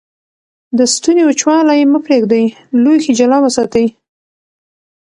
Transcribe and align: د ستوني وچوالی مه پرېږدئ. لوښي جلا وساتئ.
د 0.77 0.79
ستوني 0.93 1.23
وچوالی 1.25 1.79
مه 1.91 1.99
پرېږدئ. 2.05 2.43
لوښي 2.83 3.11
جلا 3.19 3.37
وساتئ. 3.41 3.87